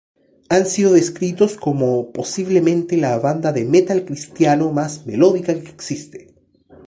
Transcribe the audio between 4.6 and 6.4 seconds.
más melódica que existe.